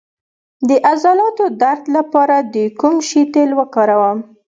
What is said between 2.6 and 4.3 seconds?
کوم شي تېل وکاروم؟